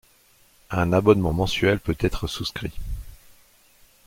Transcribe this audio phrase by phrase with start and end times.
[0.71, 2.71] Un abonnement mensuel peut être souscrit.